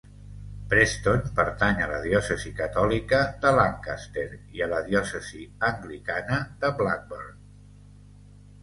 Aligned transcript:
Preston 0.69 1.19
pertany 1.39 1.83
a 1.87 1.89
la 1.91 1.99
diòcesi 2.05 2.53
catòlica 2.61 3.19
de 3.45 3.53
Lancaster 3.61 4.27
i 4.57 4.65
a 4.65 4.71
la 4.73 4.81
diòcesi 4.89 5.47
anglicana 5.71 6.43
de 6.65 6.75
Blackburn. 6.83 7.43